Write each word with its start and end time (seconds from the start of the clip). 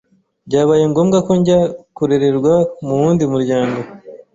byabaye 0.47 0.83
ngombwa 0.91 1.17
ko 1.25 1.31
njya 1.39 1.59
kurererwa 1.97 2.53
mu 2.85 2.93
wundi 2.99 3.23
muryango. 3.33 3.79